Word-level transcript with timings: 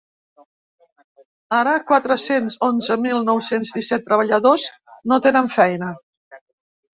Ara 1.57 1.75
quatre-cents 1.91 2.55
onze 2.67 2.97
mil 3.03 3.21
nou-cents 3.27 3.75
disset 3.77 4.05
treballadors 4.09 4.65
no 5.13 5.21
tenen 5.29 5.53
feina. 5.59 5.93